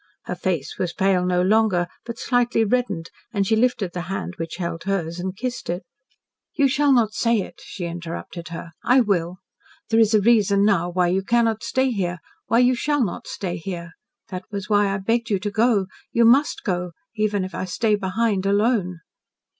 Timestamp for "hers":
4.85-5.19